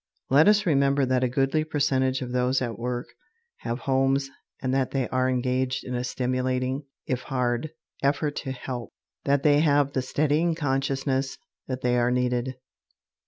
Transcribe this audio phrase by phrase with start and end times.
[0.31, 3.09] Let us remember that a goodly percentage of those at work
[3.57, 7.69] have homes and that they are engaged in a stimulating, if hard,
[8.01, 8.89] effort to "help,"
[9.25, 11.37] that they have the steadying consciousness
[11.67, 12.55] that they are needed.